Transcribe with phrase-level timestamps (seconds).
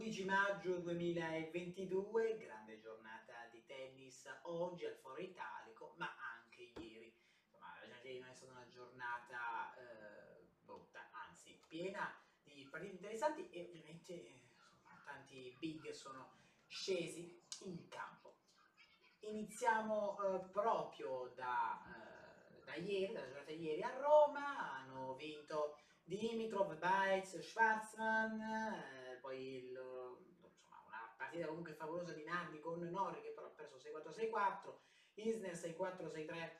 [0.00, 7.14] 11 maggio 2022, grande giornata di tennis oggi al Foro Italico, ma anche ieri.
[7.44, 13.50] Insomma, la giornata non è stata una giornata eh, brutta, anzi piena di partite interessanti
[13.50, 16.32] e ovviamente insomma, tanti big sono
[16.66, 18.36] scesi in campo.
[19.18, 25.76] Iniziamo eh, proprio da, eh, da ieri, dalla giornata di ieri a Roma, hanno vinto
[26.04, 29.79] Dimitrov, Baez, Schwarzman, eh, poi il,
[31.30, 34.74] partita comunque favolosa di Nardi con Nori che però ha perso 6-4-6-4,
[35.14, 36.50] Isner 6-4-6-3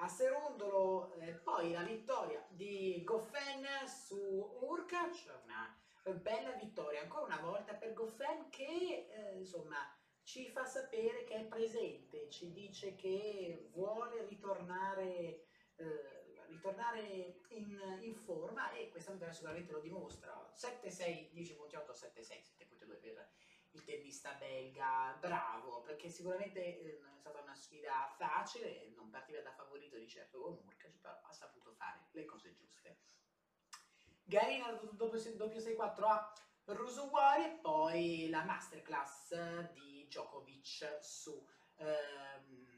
[0.00, 4.18] a Serundolo, eh, poi la vittoria di Goffen su
[4.60, 5.76] Urkac, una
[6.14, 9.76] bella vittoria ancora una volta per Goffen che eh, insomma
[10.22, 18.14] ci fa sapere che è presente, ci dice che vuole ritornare eh, ritornare in, in,
[18.14, 20.50] forma e questa vittoria sicuramente lo dimostra.
[20.54, 23.28] 7-6, 10.8, 7-6, 7.2 per
[23.72, 29.52] il tennista belga, bravo, perché sicuramente eh, è stata una sfida facile, non partiva da
[29.52, 32.98] favorito di certo con Murkac, però ha saputo fare le cose giuste.
[34.24, 35.18] Garin ha dato doppio
[35.58, 36.32] 6-4 a
[36.66, 39.34] Rusuwari e poi la masterclass
[39.72, 41.46] di Djokovic su
[41.76, 42.68] ehm,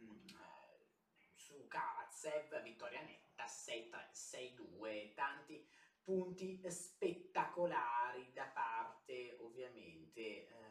[1.51, 5.67] su Karatsev, vittoria netta 6-3, 6-2, tanti
[6.03, 10.70] punti spettacolari da parte ovviamente, eh,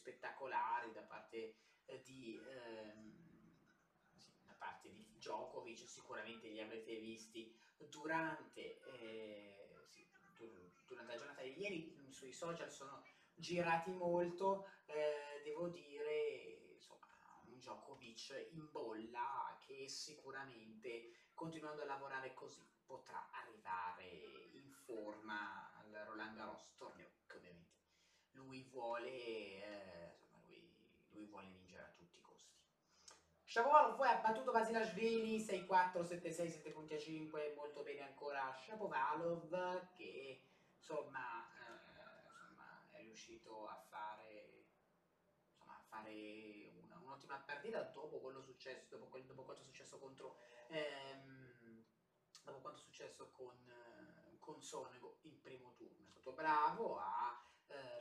[0.00, 2.40] spettacolari da parte eh, di...
[2.48, 3.18] Ehm,
[4.42, 7.54] da parte di Djokovic, sicuramente li avrete visti
[7.88, 10.08] durante, eh, sì,
[10.86, 17.06] durante la giornata di ieri, sui social sono girati molto, eh, devo dire, insomma,
[17.44, 24.08] un Djokovic in bolla che sicuramente continuando a lavorare così potrà arrivare
[24.52, 27.78] in forma al Roland Garros torneo che ovviamente
[28.50, 30.68] lui vuole, eh, insomma, lui,
[31.10, 32.52] lui vuole vincere a tutti i costi.
[33.44, 40.42] Shapovalov poi ha battuto Vasilashvili 6-4, 7-6, 7.5, molto bene ancora Shapovalov che
[40.76, 44.66] insomma, eh, insomma è riuscito a fare
[45.52, 46.72] insomma, fare
[47.02, 51.84] un'ottima un partita dopo quello successo, dopo, quel, dopo quanto è successo contro ehm,
[52.44, 56.06] dopo quanto è successo con, eh, con Sonego in primo turno.
[56.06, 57.39] È stato bravo a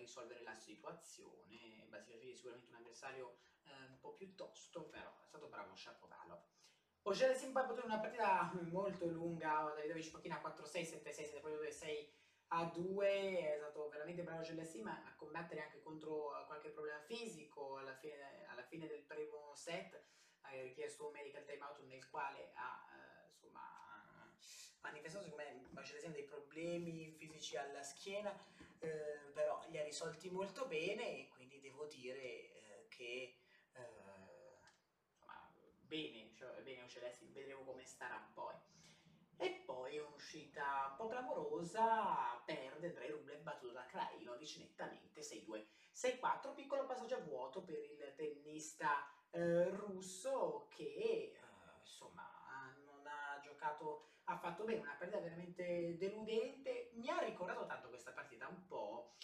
[0.10, 1.86] risolvere la situazione.
[1.88, 6.44] Basilashvili è sicuramente un avversario eh, un po' più tosto, però è stato bravo Shapovalov.
[7.04, 12.18] Ogele Simpa ha avuto una partita molto lunga, Davidovic Pochina 4-6, 7-6, 7-6
[12.52, 17.78] a due è stato veramente bravo Gelessi ma a combattere anche contro qualche problema fisico
[17.78, 20.04] alla fine, alla fine del primo set
[20.42, 23.62] ha richiesto un medical timeout nel quale ha eh, insomma,
[24.82, 28.36] manifestato secondo me Gelessi dei problemi fisici alla schiena
[28.80, 33.36] eh, però li ha risolti molto bene e quindi devo dire eh, che
[33.74, 33.82] eh,
[35.14, 35.50] insomma,
[35.82, 38.56] bene, cioè, bene Celesti, vedremo come starà poi
[39.42, 45.66] e poi un'uscita un po' clamorosa, perde Andrei Rublev battuto da Krajinovic nettamente 6-2.
[45.96, 51.40] 6-4, piccolo passaggio a vuoto per il tennista eh, russo che eh,
[51.80, 56.92] insomma non ha giocato affatto bene, una partita veramente deludente.
[56.94, 59.16] Mi ha ricordato tanto questa partita un po'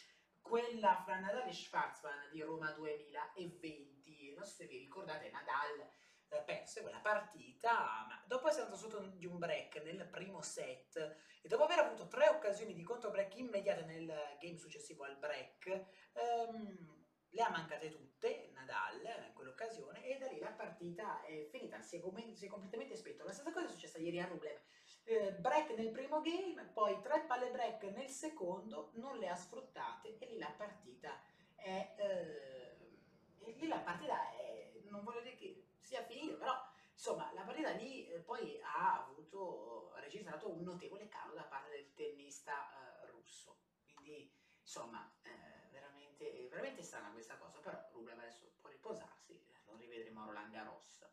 [0.42, 4.34] quella fra Nadal e Schwarzman di Roma 2020.
[4.36, 5.88] Non so se vi ricordate, Nadal
[6.30, 10.98] eh, perse quella partita, ma dopo essere andato sotto di un break nel primo set
[11.42, 15.68] e dopo aver avuto tre occasioni di contro break immediate nel game successivo al break,
[16.14, 21.82] ehm, le ha mancate tutte Nadal in quell'occasione e da lì la partita è finita,
[21.82, 23.24] si è, com si è completamente spento.
[23.24, 24.60] La stessa cosa è successa ieri a Rublev.
[25.08, 30.18] Eh, break nel primo game, poi tre palle break nel secondo, non le ha sfruttate
[30.18, 31.22] e lì la partita
[31.54, 31.94] è...
[31.98, 36.54] Eh, lì la partita è, non voglio dire che sia finita, però
[36.92, 41.94] insomma la partita lì eh, poi ha avuto, registrato un notevole calo da parte del
[41.94, 43.60] tennista eh, russo,
[43.94, 50.24] quindi insomma eh, veramente, veramente strana questa cosa, però Rublev adesso può riposarsi, lo rivedremo
[50.24, 51.04] a Roland Garros.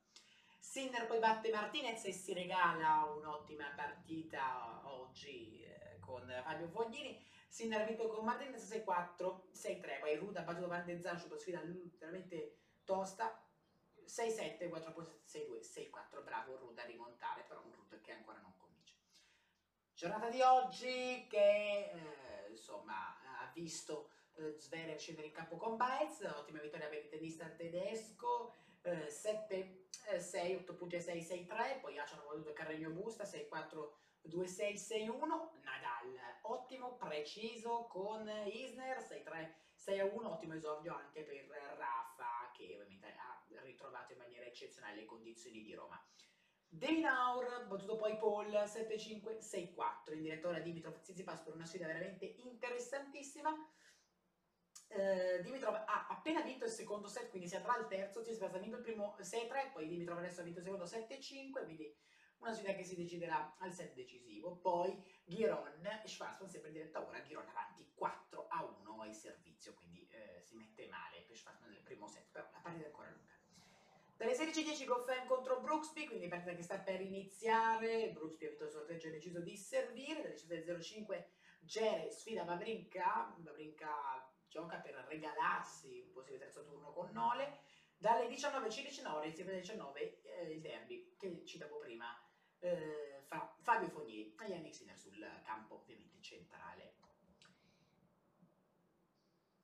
[0.73, 7.23] Sinner poi batte Martinez e si regala un'ottima partita oggi eh, con Fabio Fognini.
[7.47, 11.61] Sinner vinto con Martinez 6-4, 6-3, poi Ruda ha battuto Van de Zandt, sfida
[11.99, 13.47] veramente tosta,
[14.07, 18.97] 6-7, 4-6-2, 6-4, bravo Ruda a rimontare, però un Ruda che ancora non convince.
[19.93, 26.23] Giornata di oggi che eh, insomma ha visto eh, Zverev scendere in campo con Baez,
[26.23, 29.82] ottima vittoria per il tennista tedesco, eh, 7
[30.19, 34.77] 6, 8 punti 6, 6, 3, poi hanno voluto Carregno Busta, 6, 4, 2, 6,
[34.79, 41.47] 6, 1, Nadal, ottimo, preciso con Isner, 6, 3, 6-1, ottimo esordio anche per
[41.77, 46.01] Rafa che ovviamente ha ritrovato in maniera eccezionale le condizioni di Roma.
[46.69, 53.51] Deinaur, battuto poi Paul 7-5-6-4, in diretta ora Dimitrov Tsitsipas per una sfida veramente interessantissima.
[54.95, 58.59] Eh, Dimitrov ha appena vinto il secondo set, quindi si andrà al terzo, Tsitsipas ha
[58.59, 61.97] vinto il primo 6-3, poi Dimitrov adesso ha vinto il secondo 7-5, quindi
[62.39, 64.57] una sfida che si deciderà al set decisivo.
[64.57, 68.49] Poi Giron e Schwarzman sempre in diretta ora, Giron avanti 4
[68.83, 72.59] 1 ai servizio, quindi eh, si mette male per Schwarzman nel primo set, però la
[72.61, 73.31] partita è ancora lunga.
[74.17, 78.71] Dalle 16.10 Goffin contro Brooksby, quindi partita che sta per iniziare, Brooksby ha vinto il
[78.71, 81.25] sorteggio e ha deciso di servire, dalle 17.05
[81.61, 87.61] Gere sfida Babrinka, Babrinka gioca per regalarsi un possibile terzo turno con Nole,
[87.97, 92.23] dalle 19.15 Nole, insieme alle 19 eh, il derby che citavo prima
[92.59, 96.97] eh, fra Fabio Fognini e Yannick Sinner sul campo ovviamente centrale.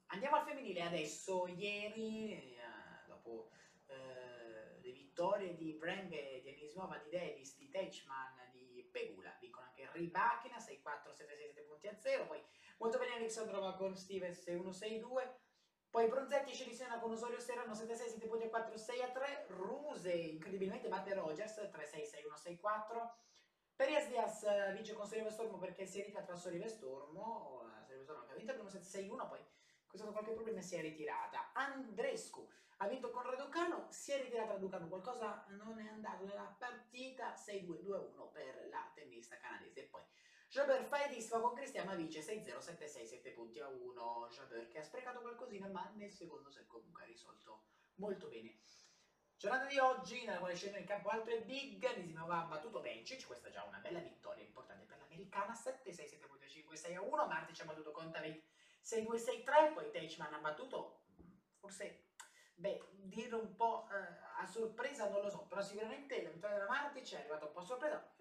[0.06, 2.58] Andiamo al femminile adesso, ieri eh,
[3.06, 3.50] dopo
[3.88, 9.66] eh, le vittorie di Breng e di Anismova, di Davis, di Teichmann, di Pegula, vincono
[9.66, 12.42] anche Ribachina 6-4, 7-6, 7 punti a 0, poi
[12.78, 15.28] molto bene Alexandrova con Stevens 6-1-6-2,
[15.90, 20.88] poi Bronzetti scende in con Osorio Serrano 7-6, 7 punti a 4, 6-3, Ruse incredibilmente
[20.88, 23.10] batte Rogers 3-6, 6-1-6-4,
[23.74, 28.02] Perias Diaz eh, vince con Sorive Stormo perché si è ritirato tra Sorive Stormo, Sorive
[28.02, 29.40] Stormo che ha vinto il primo 7-6-1, poi
[29.86, 31.52] con stato qualche problema e si è ritirata.
[31.52, 32.46] Andrescu
[32.78, 38.30] ha vinto con Raducano, si è ritirata Raducano, qualcosa non è andato nella partita, 6-2-2-1
[38.32, 39.80] per la tennista canadese.
[39.80, 40.02] E poi
[40.50, 44.28] Jaber fa con Cristiano vince 6-0, 7-6, 7 punti a 1.
[44.30, 47.64] Jaber che ha sprecato qualcosina, ma nel secondo set comunque ha risolto
[47.96, 48.56] molto bene.
[49.36, 53.48] Giornata di oggi, nella quale scendono in campo altre big, Nisimova ha battuto Bencic, questa
[53.48, 57.26] è già una bella vittoria importante per l'americana, 7-6, 7 punti 5, 6 a 1,
[57.26, 58.42] Martic ha battuto Contaveit
[58.82, 61.02] 6-2-6-3, poi Teichmann ha battuto,
[61.58, 62.06] forse,
[62.54, 66.70] beh, dire un po' eh, a sorpresa non lo so, però sicuramente la vittoria della
[66.70, 68.14] Martic è arrivata un po' a sorpresa,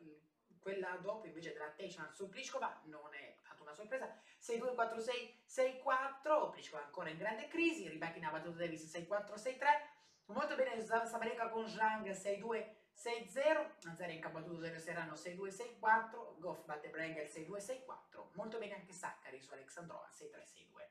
[0.67, 4.13] quella dopo invece della Teichmann su Pliskova non è stata una sorpresa.
[4.41, 9.65] 6-2-4-6 6-4 Pliskova ancora in grande crisi Ribachin ha battuto Davis 6-4 6-3
[10.25, 16.89] molto bene Sabalenka con Zhang 6-2 6-0 Azarenka ha battuto 0 Serrano 6-2-6-4 Goff batte
[16.89, 20.87] Brengel 6-2-6-4 molto bene anche Saccari su Alexandrova 6-3-6-2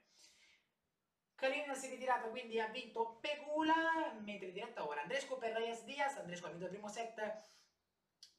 [1.35, 5.85] Kalina si è ritirata quindi ha vinto Pegula mentre in diretta ora Andresco per Reyes
[5.85, 6.17] Diaz.
[6.17, 7.55] Andresco ha vinto il primo set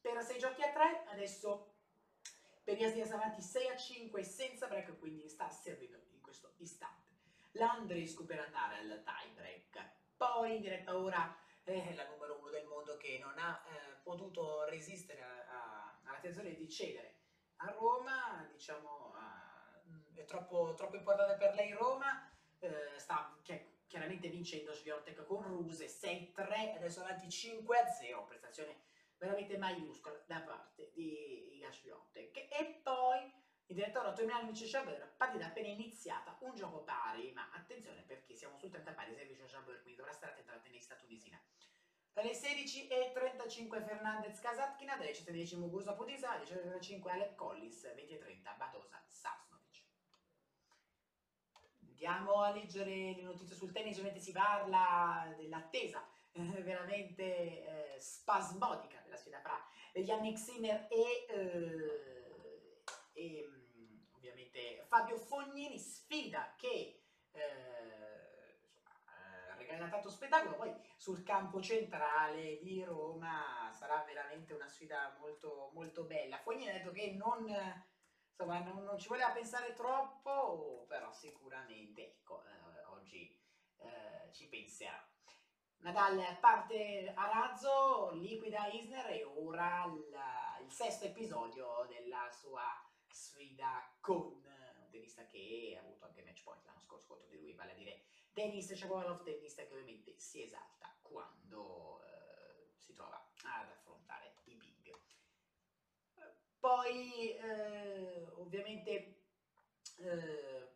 [0.01, 1.73] per 6 giochi a 3, adesso
[2.63, 7.15] Pelias Diaz avanti 6 a 5 senza break, quindi sta servindo in questo istante.
[7.51, 9.91] L'Andrescu per andare al tie break.
[10.17, 14.65] Poi in diretta ora eh, la numero 1 del mondo che non ha eh, potuto
[14.65, 15.21] resistere
[16.03, 17.15] all'attenzione di cedere
[17.57, 22.29] a Roma, diciamo uh, è troppo, troppo, importante per lei Roma,
[22.59, 23.35] eh, sta
[23.88, 28.81] chiaramente vincendo Sviontek con Ruse 6-3, adesso avanti 5-0, prestazione
[29.18, 32.38] veramente maiuscola da parte di Iga Swiatek.
[32.38, 38.04] E poi in direttore 8 Milanovic Jabber, partita appena iniziata, un gioco pari, ma attenzione
[38.04, 41.42] perché siamo sul 30 pari, servizio Jabber, quindi dovrà stare attento alla tennista tunisina.
[42.14, 49.83] Dalle 16.35 Fernandez Kasatkina, dalle 17.10 Mugusa Putisa, dalle 17.35 Alec Collins, 20.30 Batosa Sasnovic.
[51.81, 56.04] Andiamo a leggere le notizie sul tennis, ovviamente si parla dell'attesa
[56.63, 59.59] veramente eh, spasmodica della sfida fra
[59.94, 70.09] Yannick Sinner e, eh, e mm, ovviamente Fabio Fognini, sfida che eh, insomma, regala tanto
[70.09, 76.37] spettacolo, poi sul campo centrale di Roma sarà veramente una sfida molto, molto bella.
[76.37, 77.47] Fognini ha detto che non,
[78.29, 83.35] insomma, non, non ci voleva pensare troppo, però sicuramente ecco, eh, oggi
[83.77, 85.07] eh, ci penserà.
[85.80, 92.64] Nadal parte a razzo, liquida Isner e ora il, il, sesto episodio della sua
[93.10, 97.54] sfida con un tennista che ha avuto anche match point l'anno scorso contro di lui,
[97.54, 98.04] vale a dire
[98.34, 104.96] tennis Shapovalov, tennista che ovviamente si esalta quando eh, si trova ad affrontare i big.
[106.60, 109.24] Poi eh, ovviamente
[109.98, 110.76] eh,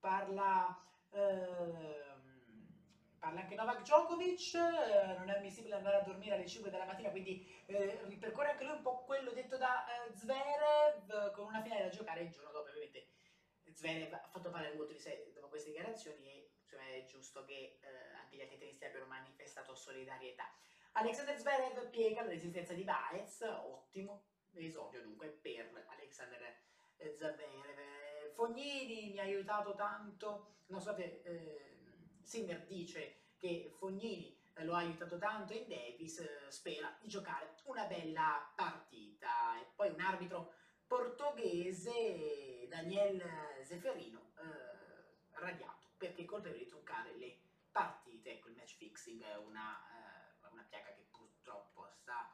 [0.00, 2.09] parla eh,
[3.20, 7.10] Parla anche Novak Djokovic, eh, non è ammissibile andare a dormire alle 5 della mattina,
[7.10, 11.82] quindi eh, ripercorre anche lui un po' quello detto da eh, Zverev, con una finale
[11.82, 13.08] da giocare il giorno dopo, ovviamente
[13.74, 17.78] Zverev ha fatto parlare molto di sé dopo queste dichiarazioni e insomma, è giusto che
[17.82, 20.50] eh, anche gli altri abbiano manifestato solidarietà.
[20.92, 26.56] Alexander Zverev piega la resistenza di Baez, ottimo esordio dunque per Alexander
[26.96, 31.79] Zverev Fognini mi ha aiutato tanto, non so eh,
[32.30, 37.86] Sinner dice che Fognini lo ha aiutato tanto in Davis, eh, spera di giocare una
[37.86, 39.58] bella partita.
[39.60, 40.52] E poi un arbitro
[40.86, 43.20] portoghese, Daniel
[43.64, 47.40] Zeferino, eh, radiato perché colpevole di truccare le
[47.72, 48.34] partite.
[48.34, 52.32] Ecco, il match fixing è una, eh, una piaga che purtroppo sta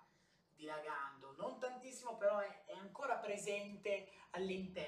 [0.54, 4.85] dilagando, non tantissimo, però è, è ancora presente all'interno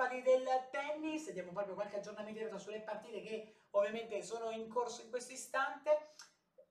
[0.00, 5.10] principali del tennis, diamo proprio qualche aggiornamento sulle partite che ovviamente sono in corso in
[5.10, 6.14] questo istante.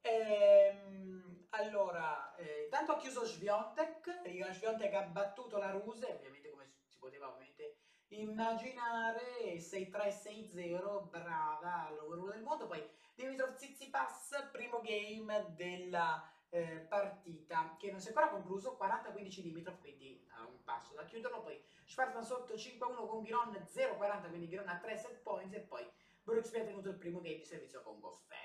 [0.02, 4.22] Ehm, allora, eh, intanto ha chiuso Sviontek,
[4.52, 7.78] Sviontek ha battuto la Ruse, ovviamente come si poteva ovviamente
[8.10, 12.84] immaginare, 6-3-6-0, brava al numero uno del mondo, poi
[13.14, 19.80] Dimitrov Tsitsipas, primo game della eh, partita che non si è ancora concluso, 40-15 Dimitrov,
[19.80, 24.68] quindi a un passo da chiuderlo, poi Schwarzman sotto 5-1 con Giron 0-40, quindi Giron
[24.68, 25.90] a 3 set points e poi
[26.22, 28.38] Brooks ha tenuto il primo game di servizio con Goffen.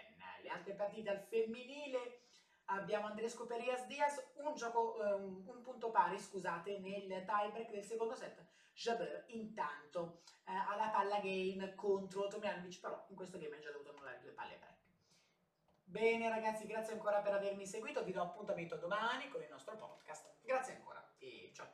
[0.42, 2.20] Le altre partite al femminile
[2.66, 8.14] abbiamo Andresco Perias Diaz, un, gioco, eh, un punto pari scusate, nel tiebreak del secondo
[8.14, 13.70] set, Jabeur intanto eh, alla palla game contro Tomjanovic, però in questo game ha già
[13.70, 14.72] dovuto annullare due palle break.
[15.84, 20.36] Bene ragazzi, grazie ancora per avermi seguito, vi do appuntamento domani con il nostro podcast.
[20.40, 21.73] Grazie ancora e ciao.